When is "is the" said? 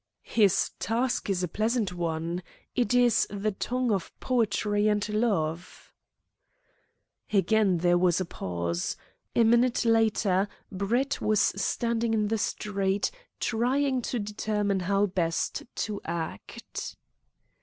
2.95-3.51